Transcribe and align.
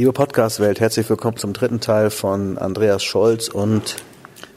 Liebe 0.00 0.14
Podcast-Welt, 0.14 0.80
herzlich 0.80 1.10
willkommen 1.10 1.36
zum 1.36 1.52
dritten 1.52 1.78
Teil 1.78 2.08
von 2.08 2.56
Andreas 2.56 3.04
Scholz 3.04 3.48
und 3.48 3.96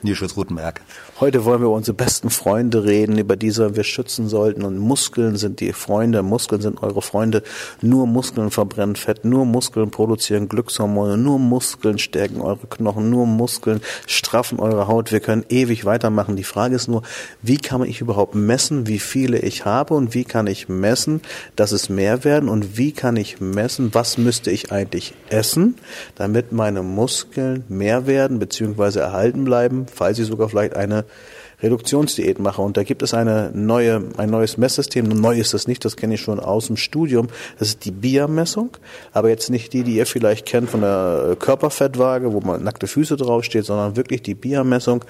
Nils 0.04 0.18
Schulz-Rutenberg. 0.18 0.82
Heute 1.20 1.46
wollen 1.46 1.62
wir 1.62 1.68
über 1.68 1.76
unsere 1.76 1.96
besten 1.96 2.30
Freunde 2.30 2.84
reden, 2.84 3.18
über 3.18 3.36
diese 3.36 3.76
wir 3.76 3.84
schützen 3.84 4.28
sollten. 4.28 4.64
Und 4.64 4.78
Muskeln 4.78 5.38
sind 5.38 5.60
die 5.60 5.74
Freunde, 5.74 6.24
Muskeln 6.24 6.62
sind 6.62 6.84
eure 6.84 7.02
Freunde. 7.02 7.44
Nur 7.82 8.08
Muskeln 8.08 8.52
verbrennen 8.52 8.96
Fett, 8.96 9.26
nur 9.26 9.46
Muskeln 9.46 9.92
produzieren 9.92 10.50
Glückshormone, 10.50 11.18
nur 11.18 11.40
Muskeln 11.40 11.98
stärken 12.00 12.42
eure 12.42 12.68
Knochen, 12.68 13.10
nur 13.10 13.26
Muskeln 13.26 13.82
straffen 14.08 14.60
eure 14.60 14.88
Haut. 14.88 15.12
Wir 15.12 15.20
können 15.20 15.46
ewig 15.50 15.86
weitermachen. 15.86 16.36
Die 16.36 16.44
Frage 16.44 16.76
ist 16.76 16.88
nur, 16.88 17.04
wie 17.42 17.58
kann 17.58 17.84
ich 17.84 18.02
überhaupt 18.02 18.36
messen, 18.36 18.88
wie 18.88 19.00
viele 19.00 19.40
ich 19.40 19.66
habe 19.66 19.94
und 19.94 20.14
wie 20.14 20.24
kann 20.24 20.48
ich 20.48 20.70
messen, 20.70 21.22
dass 21.56 21.72
es 21.72 21.90
mehr 21.90 22.24
werden 22.24 22.50
und 22.50 22.78
wie 22.78 22.92
kann 22.92 23.16
ich 23.16 23.40
messen, 23.40 23.94
was 23.94 24.18
müsste 24.18 24.52
ich 24.52 24.72
eigentlich 24.72 25.14
essen, 25.30 25.76
damit 26.16 26.52
meine 26.52 26.84
Muskeln 26.84 27.64
mehr 27.70 28.08
werden 28.08 28.40
bzw. 28.40 29.00
erhalten 29.00 29.44
bleiben, 29.44 29.86
falls 29.94 30.20
ich 30.20 30.28
sogar 30.28 30.50
vielleicht 30.50 30.76
eine 30.76 31.06
Reduktionsdiät 31.64 32.40
mache. 32.40 32.62
Und 32.62 32.78
da 32.78 32.84
gibt 32.84 33.02
es 33.02 33.14
eine 33.14 33.52
neue, 33.54 34.04
ein 34.18 34.30
neues 34.30 34.58
Messsystem. 34.58 35.08
Neu 35.08 35.38
ist 35.38 35.54
das 35.54 35.68
nicht, 35.68 35.86
das 35.86 35.96
kenne 35.96 36.16
ich 36.16 36.22
schon 36.22 36.40
aus 36.40 36.68
dem 36.68 36.78
Studium. 36.78 37.28
Das 37.58 37.70
ist 37.70 37.86
die 37.86 37.92
BIA-Messung, 37.92 38.72
aber 39.14 39.30
jetzt 39.30 39.50
nicht 39.50 39.72
die, 39.74 39.84
die 39.84 39.96
ihr 39.96 40.06
vielleicht 40.06 40.46
kennt 40.46 40.70
von 40.70 40.82
der 40.82 41.38
Körperfettwaage, 41.40 42.34
wo 42.34 42.42
man 42.42 42.64
nackte 42.64 42.88
Füße 42.88 43.16
draufsteht, 43.16 43.66
sondern 43.66 43.96
wirklich 43.96 44.22
die 44.22 44.36
BIA-Messung, 44.36 45.06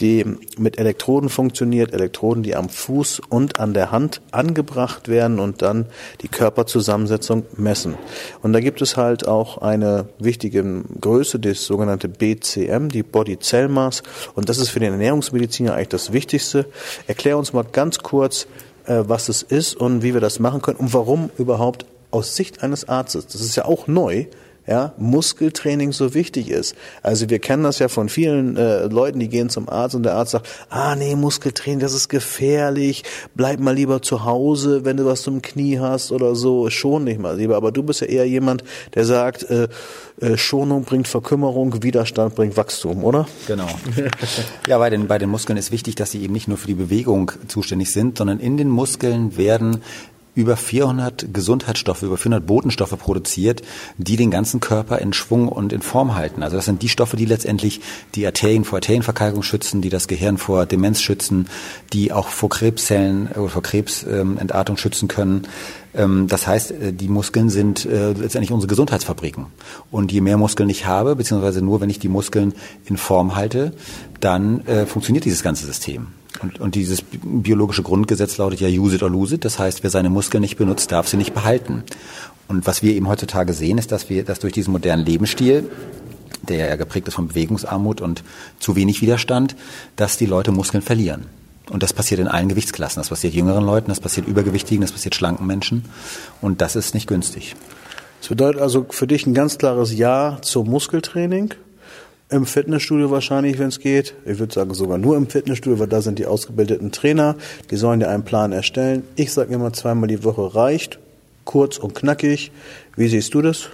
die 0.00 0.24
mit 0.56 0.78
Elektroden 0.78 1.28
funktioniert, 1.28 1.92
Elektroden, 1.92 2.42
die 2.42 2.56
am 2.56 2.68
Fuß 2.68 3.20
und 3.28 3.60
an 3.60 3.74
der 3.74 3.90
Hand 3.90 4.22
angebracht 4.30 5.08
werden 5.08 5.38
und 5.38 5.60
dann 5.60 5.86
die 6.22 6.28
Körperzusammensetzung 6.28 7.44
messen. 7.56 7.96
Und 8.42 8.54
da 8.54 8.60
gibt 8.60 8.80
es 8.80 8.96
halt 8.96 9.28
auch 9.28 9.58
eine 9.58 10.08
wichtige 10.18 10.64
Größe, 11.00 11.38
das 11.38 11.64
sogenannte 11.64 12.08
BCM, 12.08 12.88
die 12.88 13.02
Body 13.02 13.38
Cell 13.38 13.68
Mass. 13.68 14.02
Und 14.34 14.48
das 14.48 14.58
ist 14.58 14.70
für 14.70 14.80
den 14.80 14.92
Ernährungsmediziner 14.92 15.74
eigentlich 15.74 15.88
das 15.88 15.97
das 15.98 16.12
Wichtigste. 16.12 16.66
Erklär 17.06 17.38
uns 17.38 17.52
mal 17.52 17.64
ganz 17.64 17.98
kurz, 17.98 18.46
äh, 18.86 19.02
was 19.06 19.28
es 19.28 19.42
ist 19.42 19.74
und 19.74 20.02
wie 20.02 20.14
wir 20.14 20.20
das 20.20 20.38
machen 20.38 20.62
können 20.62 20.78
und 20.78 20.94
warum 20.94 21.30
überhaupt 21.38 21.86
aus 22.10 22.36
Sicht 22.36 22.62
eines 22.62 22.88
Arztes, 22.88 23.26
das 23.26 23.40
ist 23.40 23.56
ja 23.56 23.64
auch 23.64 23.86
neu, 23.86 24.26
ja, 24.68 24.92
Muskeltraining 24.98 25.92
so 25.92 26.12
wichtig 26.12 26.50
ist. 26.50 26.76
Also 27.02 27.30
wir 27.30 27.38
kennen 27.38 27.62
das 27.62 27.78
ja 27.78 27.88
von 27.88 28.10
vielen 28.10 28.56
äh, 28.58 28.84
Leuten, 28.84 29.18
die 29.18 29.28
gehen 29.28 29.48
zum 29.48 29.68
Arzt 29.68 29.94
und 29.94 30.02
der 30.02 30.14
Arzt 30.14 30.32
sagt, 30.32 30.46
ah 30.68 30.94
nee, 30.94 31.16
Muskeltraining, 31.16 31.80
das 31.80 31.94
ist 31.94 32.08
gefährlich, 32.08 33.02
bleib 33.34 33.60
mal 33.60 33.74
lieber 33.74 34.02
zu 34.02 34.26
Hause, 34.26 34.84
wenn 34.84 34.98
du 34.98 35.06
was 35.06 35.22
zum 35.22 35.40
Knie 35.40 35.78
hast 35.78 36.12
oder 36.12 36.34
so, 36.34 36.68
schon 36.68 37.04
nicht 37.04 37.18
mal 37.18 37.38
lieber. 37.38 37.56
Aber 37.56 37.72
du 37.72 37.82
bist 37.82 38.02
ja 38.02 38.08
eher 38.08 38.28
jemand, 38.28 38.62
der 38.94 39.06
sagt, 39.06 39.44
äh, 39.44 39.68
äh, 40.20 40.36
Schonung 40.36 40.84
bringt 40.84 41.08
Verkümmerung, 41.08 41.82
Widerstand 41.82 42.34
bringt 42.34 42.58
Wachstum, 42.58 43.04
oder? 43.04 43.26
Genau. 43.46 43.68
ja, 44.68 44.76
bei 44.76 44.90
den, 44.90 45.06
bei 45.06 45.16
den 45.16 45.30
Muskeln 45.30 45.56
ist 45.56 45.72
wichtig, 45.72 45.94
dass 45.94 46.10
sie 46.10 46.22
eben 46.22 46.34
nicht 46.34 46.46
nur 46.46 46.58
für 46.58 46.66
die 46.66 46.74
Bewegung 46.74 47.32
zuständig 47.48 47.90
sind, 47.90 48.18
sondern 48.18 48.38
in 48.38 48.58
den 48.58 48.68
Muskeln 48.68 49.38
werden 49.38 49.82
über 50.38 50.56
400 50.56 51.34
Gesundheitsstoffe, 51.34 52.04
über 52.04 52.16
400 52.16 52.46
Botenstoffe 52.46 52.96
produziert, 52.96 53.62
die 53.96 54.16
den 54.16 54.30
ganzen 54.30 54.60
Körper 54.60 55.00
in 55.00 55.12
Schwung 55.12 55.48
und 55.48 55.72
in 55.72 55.82
Form 55.82 56.14
halten. 56.14 56.44
Also 56.44 56.54
das 56.54 56.64
sind 56.64 56.80
die 56.80 56.88
Stoffe, 56.88 57.16
die 57.16 57.24
letztendlich 57.24 57.80
die 58.14 58.24
Arterien 58.24 58.64
vor 58.64 58.76
Arterienverkalkung 58.76 59.42
schützen, 59.42 59.82
die 59.82 59.88
das 59.88 60.06
Gehirn 60.06 60.38
vor 60.38 60.64
Demenz 60.64 61.00
schützen, 61.00 61.48
die 61.92 62.12
auch 62.12 62.28
vor 62.28 62.50
Krebszellen 62.50 63.26
oder 63.32 63.46
äh, 63.46 63.48
vor 63.48 63.64
Krebsentartung 63.64 64.76
schützen 64.76 65.08
können. 65.08 65.48
Ähm, 65.94 66.26
das 66.28 66.46
heißt, 66.46 66.70
äh, 66.72 66.92
die 66.92 67.08
Muskeln 67.08 67.50
sind 67.50 67.84
äh, 67.84 68.12
letztendlich 68.12 68.52
unsere 68.52 68.68
Gesundheitsfabriken. 68.68 69.46
Und 69.90 70.12
je 70.12 70.20
mehr 70.20 70.36
Muskeln 70.36 70.68
ich 70.68 70.86
habe, 70.86 71.16
beziehungsweise 71.16 71.62
nur 71.62 71.80
wenn 71.80 71.90
ich 71.90 71.98
die 71.98 72.08
Muskeln 72.08 72.54
in 72.86 72.96
Form 72.96 73.36
halte, 73.36 73.72
dann 74.20 74.62
funktioniert 74.86 75.24
dieses 75.24 75.44
ganze 75.44 75.64
System. 75.64 76.08
Und, 76.42 76.60
und 76.60 76.74
dieses 76.74 77.02
biologische 77.02 77.84
Grundgesetz 77.84 78.36
lautet 78.36 78.60
ja 78.60 78.68
use 78.68 78.96
it 78.96 79.02
or 79.02 79.10
lose 79.10 79.36
it. 79.36 79.44
Das 79.44 79.58
heißt, 79.58 79.82
wer 79.82 79.90
seine 79.90 80.10
Muskeln 80.10 80.40
nicht 80.40 80.56
benutzt, 80.56 80.90
darf 80.90 81.06
sie 81.06 81.16
nicht 81.16 81.34
behalten. 81.34 81.84
Und 82.48 82.66
was 82.66 82.82
wir 82.82 82.94
eben 82.94 83.08
heutzutage 83.08 83.52
sehen, 83.52 83.78
ist, 83.78 83.92
dass 83.92 84.10
wir, 84.10 84.24
dass 84.24 84.40
durch 84.40 84.52
diesen 84.52 84.72
modernen 84.72 85.06
Lebensstil 85.06 85.70
der 86.48 86.68
ja 86.68 86.76
geprägt 86.76 87.08
ist 87.08 87.14
von 87.14 87.28
Bewegungsarmut 87.28 88.00
und 88.00 88.22
zu 88.58 88.76
wenig 88.76 89.02
Widerstand, 89.02 89.56
dass 89.96 90.16
die 90.16 90.26
Leute 90.26 90.52
Muskeln 90.52 90.82
verlieren. 90.82 91.26
Und 91.70 91.82
das 91.82 91.92
passiert 91.92 92.20
in 92.20 92.28
allen 92.28 92.48
Gewichtsklassen. 92.48 93.00
Das 93.00 93.08
passiert 93.08 93.34
jüngeren 93.34 93.64
Leuten, 93.64 93.88
das 93.88 94.00
passiert 94.00 94.26
übergewichtigen, 94.26 94.80
das 94.80 94.92
passiert 94.92 95.14
schlanken 95.14 95.46
Menschen. 95.46 95.84
Und 96.40 96.60
das 96.60 96.76
ist 96.76 96.94
nicht 96.94 97.06
günstig. 97.06 97.56
Das 98.20 98.28
bedeutet 98.28 98.60
also 98.60 98.86
für 98.90 99.06
dich 99.06 99.26
ein 99.26 99.34
ganz 99.34 99.58
klares 99.58 99.96
Ja 99.96 100.38
zum 100.42 100.68
Muskeltraining. 100.68 101.54
Im 102.30 102.44
Fitnessstudio 102.44 103.10
wahrscheinlich, 103.10 103.58
wenn 103.58 103.68
es 103.68 103.80
geht. 103.80 104.14
Ich 104.26 104.38
würde 104.38 104.52
sagen 104.52 104.74
sogar 104.74 104.98
nur 104.98 105.16
im 105.16 105.30
Fitnessstudio, 105.30 105.78
weil 105.78 105.86
da 105.86 106.02
sind 106.02 106.18
die 106.18 106.26
ausgebildeten 106.26 106.92
Trainer. 106.92 107.36
Die 107.70 107.76
sollen 107.76 108.00
dir 108.00 108.08
einen 108.10 108.24
Plan 108.24 108.52
erstellen. 108.52 109.04
Ich 109.16 109.32
sage 109.32 109.54
immer, 109.54 109.72
zweimal 109.72 110.08
die 110.08 110.24
Woche 110.24 110.54
reicht. 110.54 110.98
Kurz 111.44 111.78
und 111.78 111.94
knackig. 111.94 112.52
Wie 112.96 113.08
siehst 113.08 113.32
du 113.32 113.40
das? 113.40 113.70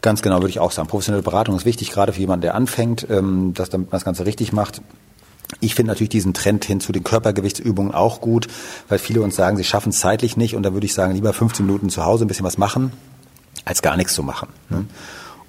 Ganz 0.00 0.22
genau, 0.22 0.36
würde 0.36 0.48
ich 0.48 0.58
auch 0.58 0.72
sagen. 0.72 0.88
Professionelle 0.88 1.22
Beratung 1.22 1.54
ist 1.54 1.66
wichtig, 1.66 1.90
gerade 1.90 2.14
für 2.14 2.20
jemanden, 2.20 2.42
der 2.42 2.54
anfängt, 2.54 3.06
ähm, 3.10 3.52
dass 3.54 3.68
damit 3.68 3.88
man 3.88 3.96
das 3.96 4.04
Ganze 4.04 4.24
richtig 4.24 4.52
macht. 4.52 4.80
Ich 5.60 5.74
finde 5.74 5.90
natürlich 5.90 6.10
diesen 6.10 6.34
Trend 6.34 6.64
hin 6.64 6.80
zu 6.80 6.92
den 6.92 7.04
Körpergewichtsübungen 7.04 7.92
auch 7.92 8.20
gut, 8.20 8.48
weil 8.88 8.98
viele 8.98 9.22
uns 9.22 9.36
sagen, 9.36 9.56
sie 9.56 9.64
schaffen 9.64 9.90
es 9.90 10.00
zeitlich 10.00 10.36
nicht 10.36 10.56
und 10.56 10.62
da 10.62 10.72
würde 10.72 10.86
ich 10.86 10.94
sagen, 10.94 11.14
lieber 11.14 11.32
15 11.32 11.66
Minuten 11.66 11.90
zu 11.90 12.04
Hause 12.04 12.24
ein 12.24 12.28
bisschen 12.28 12.44
was 12.44 12.58
machen, 12.58 12.92
als 13.64 13.82
gar 13.82 13.96
nichts 13.96 14.14
zu 14.14 14.22
machen. 14.22 14.48
Ne? 14.70 14.86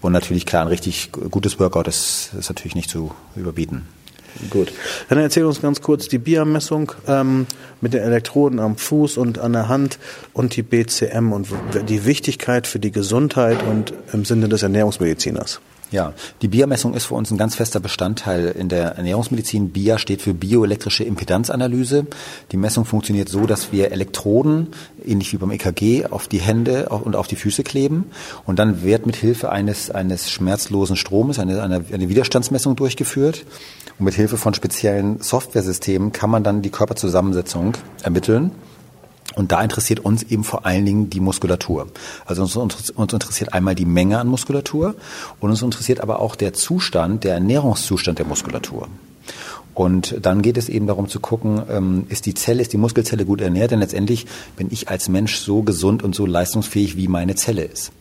Und 0.01 0.11
natürlich 0.11 0.45
klar, 0.45 0.63
ein 0.63 0.67
richtig 0.67 1.11
gutes 1.11 1.59
Workout 1.59 1.87
ist, 1.87 2.31
ist 2.37 2.49
natürlich 2.49 2.75
nicht 2.75 2.89
zu 2.89 3.11
überbieten. 3.35 3.87
Gut. 4.49 4.73
Dann 5.09 5.19
erzähl 5.19 5.45
uns 5.45 5.61
ganz 5.61 5.81
kurz 5.81 6.07
die 6.07 6.17
BIA-Messung 6.17 6.91
ähm, 7.07 7.45
mit 7.81 7.93
den 7.93 8.01
Elektroden 8.01 8.59
am 8.59 8.77
Fuß 8.77 9.17
und 9.17 9.37
an 9.39 9.53
der 9.53 9.67
Hand 9.67 9.99
und 10.33 10.55
die 10.55 10.63
BCM 10.63 11.31
und 11.31 11.47
die 11.87 12.05
Wichtigkeit 12.05 12.65
für 12.67 12.79
die 12.79 12.91
Gesundheit 12.91 13.61
und 13.63 13.93
im 14.11 14.25
Sinne 14.25 14.49
des 14.49 14.63
Ernährungsmediziners. 14.63 15.61
Ja, 15.93 16.13
die 16.41 16.47
BIA-Messung 16.47 16.95
ist 16.95 17.05
für 17.05 17.13
uns 17.13 17.29
ein 17.29 17.37
ganz 17.37 17.53
fester 17.53 17.79
Bestandteil 17.79 18.47
in 18.47 18.67
der 18.67 18.95
Ernährungsmedizin. 18.95 19.69
BIA 19.69 19.99
steht 19.99 20.23
für 20.23 20.33
bioelektrische 20.33 21.03
Impedanzanalyse. 21.03 22.07
Die 22.51 22.57
Messung 22.57 22.83
funktioniert 22.83 23.29
so, 23.29 23.45
dass 23.45 23.71
wir 23.71 23.91
Elektroden, 23.91 24.69
ähnlich 25.05 25.31
wie 25.33 25.37
beim 25.37 25.51
EKG, 25.51 26.07
auf 26.07 26.27
die 26.27 26.39
Hände 26.39 26.89
und 26.89 27.15
auf 27.15 27.27
die 27.27 27.35
Füße 27.35 27.61
kleben. 27.61 28.05
Und 28.47 28.57
dann 28.57 28.81
wird 28.81 29.05
mit 29.05 29.15
Hilfe 29.15 29.51
eines, 29.51 29.91
eines 29.91 30.31
schmerzlosen 30.31 30.95
Stromes 30.95 31.37
eine, 31.37 31.61
eine, 31.61 31.85
eine 31.93 32.09
Widerstandsmessung 32.09 32.75
durchgeführt. 32.75 33.45
Und 33.99 34.05
mit 34.05 34.15
Hilfe 34.15 34.37
von 34.37 34.55
speziellen 34.55 35.21
Softwaresystemen 35.21 36.11
kann 36.11 36.31
man 36.31 36.43
dann 36.43 36.63
die 36.63 36.71
Körperzusammensetzung 36.71 37.73
ermitteln. 38.01 38.49
Und 39.35 39.51
da 39.51 39.61
interessiert 39.61 39.99
uns 39.99 40.23
eben 40.23 40.43
vor 40.43 40.65
allen 40.65 40.85
Dingen 40.85 41.09
die 41.09 41.19
Muskulatur. 41.19 41.87
Also 42.25 42.43
uns, 42.43 42.55
uns, 42.55 43.13
interessiert 43.13 43.53
einmal 43.53 43.75
die 43.75 43.85
Menge 43.85 44.19
an 44.19 44.27
Muskulatur 44.27 44.95
und 45.39 45.49
uns 45.49 45.61
interessiert 45.61 46.01
aber 46.01 46.19
auch 46.19 46.35
der 46.35 46.53
Zustand, 46.53 47.23
der 47.23 47.35
Ernährungszustand 47.35 48.19
der 48.19 48.25
Muskulatur. 48.25 48.87
Und 49.73 50.17
dann 50.21 50.41
geht 50.41 50.57
es 50.57 50.69
eben 50.69 50.87
darum 50.87 51.09
zu 51.09 51.19
gucken, 51.19 51.61
ähm, 51.69 52.05
ist 52.09 52.25
die 52.25 52.33
Zelle, 52.33 52.61
ist 52.61 52.73
die 52.73 52.77
Muskelzelle 52.77 53.25
gut 53.25 53.41
ernährt? 53.41 53.71
Denn 53.71 53.79
letztendlich 53.79 54.27
bin 54.55 54.67
ich 54.69 54.89
als 54.89 55.09
Mensch 55.09 55.37
so 55.37 55.63
gesund 55.63 56.03
und 56.03 56.13
so 56.13 56.25
leistungsfähig, 56.25 56.95
wie 56.95 57.07
meine 57.07 57.35
Zelle 57.35 57.63
ist. 57.63 57.91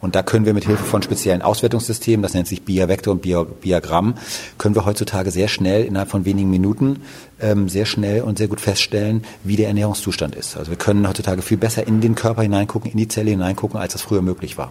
Und 0.00 0.14
da 0.14 0.22
können 0.22 0.46
wir 0.46 0.54
mit 0.54 0.64
Hilfe 0.64 0.82
von 0.82 1.02
speziellen 1.02 1.42
Auswertungssystemen, 1.42 2.22
das 2.22 2.34
nennt 2.34 2.48
sich 2.48 2.62
Bia-Vektor 2.62 3.12
und 3.12 3.22
Biagramm, 3.60 4.14
können 4.58 4.74
wir 4.74 4.86
heutzutage 4.86 5.30
sehr 5.30 5.48
schnell, 5.48 5.84
innerhalb 5.84 6.10
von 6.10 6.24
wenigen 6.24 6.50
Minuten, 6.50 7.00
ähm, 7.40 7.68
sehr 7.68 7.86
schnell 7.86 8.22
und 8.22 8.38
sehr 8.38 8.48
gut 8.48 8.60
feststellen, 8.60 9.22
wie 9.44 9.56
der 9.56 9.68
Ernährungszustand 9.68 10.34
ist. 10.34 10.56
Also 10.56 10.70
wir 10.70 10.78
können 10.78 11.06
heutzutage 11.06 11.42
viel 11.42 11.58
besser 11.58 11.86
in 11.86 12.00
den 12.00 12.14
Körper 12.14 12.42
hineingucken, 12.42 12.90
in 12.90 12.98
die 12.98 13.08
Zelle 13.08 13.30
hineingucken, 13.30 13.78
als 13.78 13.92
das 13.92 14.02
früher 14.02 14.22
möglich 14.22 14.58
war. 14.58 14.70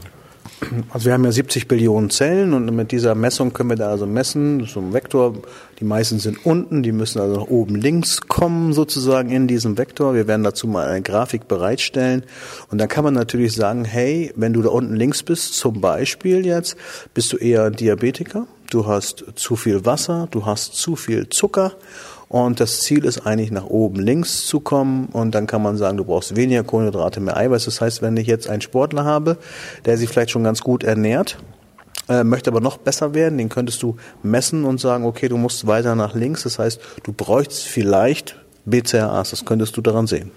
Also 0.89 1.05
wir 1.05 1.13
haben 1.13 1.23
ja 1.23 1.31
70 1.31 1.67
Billionen 1.67 2.09
Zellen 2.09 2.53
und 2.53 2.65
mit 2.75 2.91
dieser 2.91 3.15
Messung 3.15 3.53
können 3.53 3.69
wir 3.69 3.77
da 3.77 3.89
also 3.89 4.05
messen, 4.05 4.65
so 4.65 4.81
ein 4.81 4.93
Vektor, 4.93 5.35
die 5.79 5.85
meisten 5.85 6.19
sind 6.19 6.45
unten, 6.45 6.83
die 6.83 6.91
müssen 6.91 7.21
also 7.21 7.39
nach 7.39 7.47
oben 7.47 7.75
links 7.75 8.21
kommen 8.21 8.73
sozusagen 8.73 9.29
in 9.29 9.47
diesem 9.47 9.77
Vektor. 9.77 10.13
Wir 10.13 10.27
werden 10.27 10.43
dazu 10.43 10.67
mal 10.67 10.87
eine 10.87 11.01
Grafik 11.01 11.47
bereitstellen. 11.47 12.23
Und 12.69 12.79
dann 12.79 12.89
kann 12.89 13.03
man 13.03 13.13
natürlich 13.13 13.53
sagen, 13.53 13.85
hey, 13.85 14.33
wenn 14.35 14.53
du 14.53 14.61
da 14.61 14.69
unten 14.69 14.95
links 14.95 15.23
bist, 15.23 15.53
zum 15.53 15.79
Beispiel 15.79 16.45
jetzt, 16.45 16.75
bist 17.13 17.31
du 17.31 17.37
eher 17.37 17.69
Diabetiker, 17.71 18.47
du 18.69 18.87
hast 18.87 19.25
zu 19.35 19.55
viel 19.55 19.85
Wasser, 19.85 20.27
du 20.31 20.45
hast 20.45 20.75
zu 20.75 20.95
viel 20.95 21.29
Zucker 21.29 21.73
und 22.29 22.59
das 22.59 22.81
Ziel 22.81 23.05
ist 23.05 23.25
eigentlich 23.25 23.51
nach 23.51 23.65
oben 23.65 23.99
links 23.99 24.45
zu 24.45 24.59
kommen 24.59 25.07
und 25.07 25.33
dann 25.33 25.47
kann 25.47 25.63
man 25.63 25.77
sagen, 25.77 25.97
du 25.97 26.05
brauchst 26.05 26.35
weniger 26.35 26.63
Kohlenhydrate, 26.63 27.19
mehr 27.19 27.35
Eiweiß. 27.35 27.65
Das 27.65 27.81
heißt, 27.81 28.01
wenn 28.01 28.15
ich 28.17 28.27
jetzt 28.27 28.47
einen 28.47 28.61
Sportler 28.61 29.03
habe, 29.03 29.37
der 29.85 29.97
sich 29.97 30.09
vielleicht 30.09 30.29
schon 30.29 30.43
ganz 30.43 30.61
gut 30.61 30.83
ernährt, 30.83 31.37
äh, 32.07 32.23
möchte 32.23 32.51
aber 32.51 32.61
noch 32.61 32.77
besser 32.77 33.15
werden, 33.15 33.37
den 33.39 33.49
könntest 33.49 33.81
du 33.81 33.95
messen 34.21 34.65
und 34.65 34.79
sagen, 34.79 35.05
okay, 35.05 35.27
du 35.27 35.37
musst 35.37 35.65
weiter 35.65 35.95
nach 35.95 36.13
links. 36.13 36.43
Das 36.43 36.59
heißt, 36.59 36.79
du 37.03 37.13
bräuchst 37.13 37.63
vielleicht 37.63 38.35
BCAAs, 38.65 39.31
das 39.31 39.45
könntest 39.45 39.75
du 39.75 39.81
daran 39.81 40.05
sehen. 40.05 40.31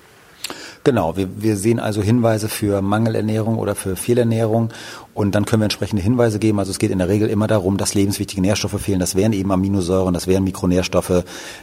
Genau, 0.85 1.17
wir, 1.17 1.29
wir 1.41 1.57
sehen 1.57 1.79
also 1.79 2.03
Hinweise 2.03 2.49
für 2.49 2.83
Mangelernährung 2.83 3.57
oder 3.57 3.77
für 3.77 3.95
Fehlernährung 3.95 4.71
und 5.15 5.35
dann 5.35 5.45
können 5.45 5.63
wir 5.63 5.67
entsprechende 5.67 6.03
Hinweise 6.03 6.41
geben. 6.41 6.59
Also 6.59 6.73
es 6.73 6.81
geht 6.81 6.91
in 6.91 6.99
der 6.99 7.09
Regel 7.09 7.29
immer 7.29 7.47
darum, 7.47 7.77
dass 7.77 7.95
lebenswichtige 7.95 8.43
Nährstoffe 8.43 8.81
fehlen. 8.81 8.99
Das 8.99 9.15
wären 9.15 9.33
eben 9.33 9.53
Aminosäuren, 9.53 10.13
das 10.13 10.27
wären 10.27 10.43
Mikronährstoffe. 10.43 11.23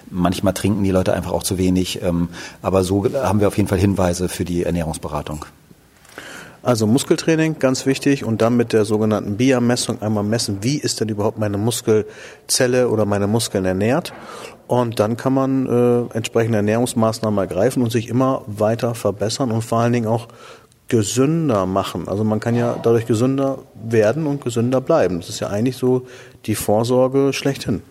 Manchmal 0.10 0.54
trinken 0.54 0.84
die 0.84 0.92
Leute 0.92 1.14
einfach 1.14 1.34
auch 1.34 1.44
zu 1.44 1.58
wenig. 1.58 2.02
Ähm, 2.02 2.30
aber 2.62 2.86
so 2.86 3.06
haben 3.14 3.42
wir 3.42 3.50
auf 3.50 3.58
jeden 3.58 3.68
Fall 3.68 3.80
Hinweise 3.80 4.30
für 4.30 4.46
die 4.46 4.64
Ernährungsberatung. 4.64 5.46
Also 6.62 6.88
Muskeltraining, 6.88 7.58
ganz 7.60 7.86
wichtig, 7.86 8.26
und 8.26 8.42
dann 8.42 8.58
mit 8.58 8.74
der 8.74 8.84
sogenannten 8.84 9.38
BIA-Messung 9.38 10.02
einmal 10.02 10.24
messen, 10.24 10.58
wie 10.62 10.78
ist 10.78 11.00
denn 11.00 11.08
überhaupt 11.08 11.40
meine 11.40 11.58
Muskelzelle 11.58 12.90
oder 12.90 13.06
meine 13.06 13.28
Muskeln 13.28 13.64
ernährt. 13.64 14.14
Und 14.68 15.00
dann 15.00 15.18
kann 15.18 15.34
man 15.34 15.66
äh, 15.66 16.16
entsprechende 16.16 16.58
Ernährungsmaßnahmen 16.58 17.40
ergreifen 17.40 17.82
und 17.82 17.92
sich 17.92 18.10
immer 18.10 18.44
weiter 18.46 18.94
verbessern 18.94 19.52
und 19.52 19.64
vor 19.64 19.80
allen 19.80 19.94
Dingen 19.94 20.08
auch 20.08 20.28
gesünder 20.90 21.66
machen. 21.66 22.08
Also 22.08 22.24
man 22.24 22.40
kann 22.40 22.56
ja 22.56 22.76
dadurch 22.82 23.06
gesünder 23.06 23.60
werden 23.76 24.28
und 24.28 24.44
gesünder 24.44 24.82
bleiben. 24.82 25.20
Das 25.20 25.30
ist 25.30 25.40
ja 25.40 25.48
eigentlich 25.48 25.78
so 25.78 26.08
die 26.46 26.56
Vorsorge 26.56 27.32
schlechthin. 27.32 27.82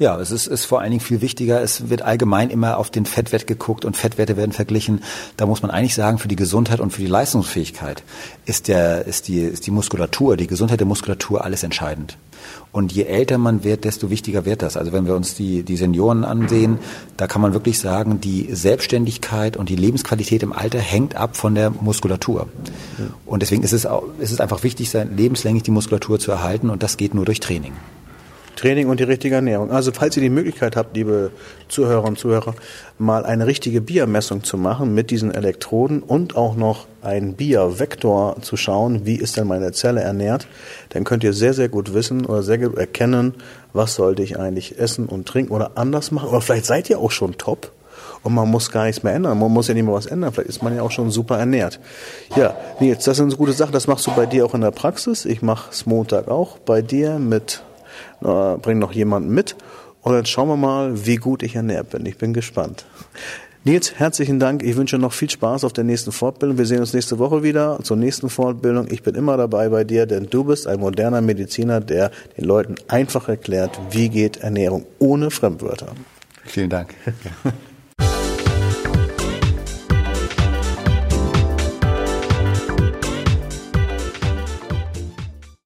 Ja, 0.00 0.18
es 0.18 0.30
ist, 0.30 0.46
ist 0.46 0.64
vor 0.64 0.80
allen 0.80 0.92
Dingen 0.92 1.02
viel 1.02 1.20
wichtiger. 1.20 1.60
Es 1.60 1.90
wird 1.90 2.00
allgemein 2.00 2.48
immer 2.48 2.78
auf 2.78 2.88
den 2.88 3.04
Fettwert 3.04 3.46
geguckt 3.46 3.84
und 3.84 3.98
Fettwerte 3.98 4.38
werden 4.38 4.52
verglichen. 4.52 5.02
Da 5.36 5.44
muss 5.44 5.60
man 5.60 5.70
eigentlich 5.70 5.94
sagen, 5.94 6.16
für 6.16 6.26
die 6.26 6.36
Gesundheit 6.36 6.80
und 6.80 6.90
für 6.90 7.02
die 7.02 7.06
Leistungsfähigkeit 7.06 8.02
ist, 8.46 8.68
der, 8.68 9.06
ist, 9.06 9.28
die, 9.28 9.40
ist 9.40 9.66
die 9.66 9.70
Muskulatur, 9.70 10.38
die 10.38 10.46
Gesundheit 10.46 10.80
der 10.80 10.86
Muskulatur 10.86 11.44
alles 11.44 11.64
entscheidend. 11.64 12.16
Und 12.72 12.92
je 12.92 13.02
älter 13.02 13.36
man 13.36 13.62
wird, 13.62 13.84
desto 13.84 14.08
wichtiger 14.08 14.46
wird 14.46 14.62
das. 14.62 14.78
Also 14.78 14.90
wenn 14.94 15.04
wir 15.04 15.14
uns 15.14 15.34
die, 15.34 15.64
die 15.64 15.76
Senioren 15.76 16.24
ansehen, 16.24 16.78
da 17.18 17.26
kann 17.26 17.42
man 17.42 17.52
wirklich 17.52 17.78
sagen, 17.78 18.22
die 18.22 18.48
Selbstständigkeit 18.54 19.58
und 19.58 19.68
die 19.68 19.76
Lebensqualität 19.76 20.42
im 20.42 20.54
Alter 20.54 20.78
hängt 20.78 21.14
ab 21.14 21.36
von 21.36 21.54
der 21.54 21.68
Muskulatur. 21.68 22.48
Und 23.26 23.42
deswegen 23.42 23.62
ist 23.64 23.74
es, 23.74 23.84
auch, 23.84 24.04
ist 24.18 24.32
es 24.32 24.40
einfach 24.40 24.62
wichtig, 24.62 24.90
lebenslänglich 24.94 25.64
die 25.64 25.72
Muskulatur 25.72 26.18
zu 26.18 26.30
erhalten 26.30 26.70
und 26.70 26.82
das 26.82 26.96
geht 26.96 27.12
nur 27.12 27.26
durch 27.26 27.40
Training. 27.40 27.74
Training 28.60 28.88
und 28.88 29.00
die 29.00 29.04
richtige 29.04 29.36
Ernährung. 29.36 29.70
Also 29.70 29.90
falls 29.90 30.18
ihr 30.18 30.22
die 30.22 30.28
Möglichkeit 30.28 30.76
habt, 30.76 30.94
liebe 30.94 31.30
Zuhörer 31.68 32.04
und 32.04 32.18
Zuhörer, 32.18 32.54
mal 32.98 33.24
eine 33.24 33.46
richtige 33.46 33.80
Biermessung 33.80 34.44
zu 34.44 34.58
machen 34.58 34.94
mit 34.94 35.10
diesen 35.10 35.34
Elektroden 35.34 36.02
und 36.02 36.36
auch 36.36 36.56
noch 36.56 36.86
einen 37.00 37.32
Biervektor 37.32 38.36
zu 38.42 38.58
schauen, 38.58 39.06
wie 39.06 39.16
ist 39.16 39.38
denn 39.38 39.46
meine 39.46 39.72
Zelle 39.72 40.02
ernährt, 40.02 40.46
dann 40.90 41.04
könnt 41.04 41.24
ihr 41.24 41.32
sehr, 41.32 41.54
sehr 41.54 41.70
gut 41.70 41.94
wissen 41.94 42.26
oder 42.26 42.42
sehr 42.42 42.58
gut 42.58 42.76
erkennen, 42.76 43.32
was 43.72 43.94
sollte 43.94 44.22
ich 44.22 44.38
eigentlich 44.38 44.78
essen 44.78 45.06
und 45.06 45.26
trinken 45.26 45.54
oder 45.54 45.72
anders 45.76 46.10
machen. 46.10 46.28
Oder 46.28 46.42
vielleicht 46.42 46.66
seid 46.66 46.90
ihr 46.90 46.98
auch 46.98 47.12
schon 47.12 47.38
top 47.38 47.72
und 48.22 48.34
man 48.34 48.50
muss 48.50 48.70
gar 48.70 48.84
nichts 48.84 49.02
mehr 49.02 49.14
ändern. 49.14 49.38
Man 49.38 49.50
muss 49.50 49.68
ja 49.68 49.74
nicht 49.74 49.84
mehr 49.84 49.94
was 49.94 50.04
ändern. 50.04 50.32
Vielleicht 50.32 50.50
ist 50.50 50.62
man 50.62 50.76
ja 50.76 50.82
auch 50.82 50.90
schon 50.90 51.10
super 51.10 51.38
ernährt. 51.38 51.80
Ja, 52.36 52.54
Nils, 52.78 53.04
das 53.04 53.16
sind 53.16 53.30
so 53.30 53.38
gute 53.38 53.54
Sachen. 53.54 53.72
Das 53.72 53.86
machst 53.86 54.06
du 54.06 54.10
bei 54.10 54.26
dir 54.26 54.44
auch 54.44 54.52
in 54.52 54.60
der 54.60 54.70
Praxis. 54.70 55.24
Ich 55.24 55.40
mache 55.40 55.70
es 55.70 55.86
Montag 55.86 56.28
auch 56.28 56.58
bei 56.58 56.82
dir 56.82 57.18
mit 57.18 57.62
äh, 58.22 58.56
bring 58.56 58.78
noch 58.78 58.92
jemanden 58.92 59.30
mit 59.30 59.56
und 60.02 60.14
dann 60.14 60.26
schauen 60.26 60.48
wir 60.48 60.56
mal, 60.56 61.06
wie 61.06 61.16
gut 61.16 61.42
ich 61.42 61.56
ernährt 61.56 61.90
bin. 61.90 62.06
Ich 62.06 62.18
bin 62.18 62.32
gespannt. 62.32 62.86
Nils, 63.62 63.98
herzlichen 63.98 64.40
Dank. 64.40 64.62
Ich 64.62 64.76
wünsche 64.76 64.96
noch 64.96 65.12
viel 65.12 65.28
Spaß 65.28 65.64
auf 65.64 65.74
der 65.74 65.84
nächsten 65.84 66.12
Fortbildung. 66.12 66.56
Wir 66.56 66.64
sehen 66.64 66.80
uns 66.80 66.94
nächste 66.94 67.18
Woche 67.18 67.42
wieder 67.42 67.78
zur 67.82 67.98
nächsten 67.98 68.30
Fortbildung. 68.30 68.86
Ich 68.90 69.02
bin 69.02 69.14
immer 69.14 69.36
dabei 69.36 69.68
bei 69.68 69.84
dir, 69.84 70.06
denn 70.06 70.28
du 70.30 70.44
bist 70.44 70.66
ein 70.66 70.80
moderner 70.80 71.20
Mediziner, 71.20 71.80
der 71.80 72.10
den 72.38 72.44
Leuten 72.46 72.76
einfach 72.88 73.28
erklärt, 73.28 73.78
wie 73.90 74.08
geht 74.08 74.38
Ernährung 74.38 74.86
ohne 74.98 75.30
Fremdwörter. 75.30 75.88
Vielen 76.46 76.70
Dank. 76.70 76.94